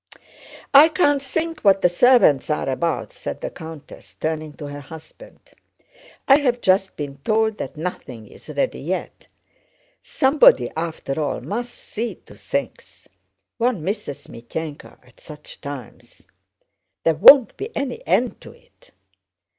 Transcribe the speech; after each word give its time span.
"I 0.73 0.89
can't 0.89 1.21
think 1.21 1.59
what 1.61 1.83
the 1.83 1.87
servants 1.87 2.49
are 2.49 2.67
about," 2.67 3.13
said 3.13 3.41
the 3.41 3.51
countess, 3.51 4.15
turning 4.19 4.53
to 4.53 4.65
her 4.65 4.79
husband. 4.79 5.51
"I 6.27 6.39
have 6.39 6.59
just 6.59 6.95
been 6.97 7.17
told 7.17 7.59
that 7.59 7.77
nothing 7.77 8.25
is 8.25 8.49
ready 8.49 8.79
yet. 8.79 9.27
Somebody 10.01 10.71
after 10.75 11.21
all 11.21 11.39
must 11.39 11.75
see 11.75 12.15
to 12.25 12.35
things. 12.35 13.09
One 13.59 13.83
misses 13.83 14.25
Mítenka 14.25 14.97
at 15.05 15.19
such 15.19 15.61
times. 15.61 16.23
There 17.03 17.13
won't 17.13 17.55
be 17.55 17.69
any 17.77 18.01
end 18.07 18.41
to 18.41 18.53
it." 18.53 18.89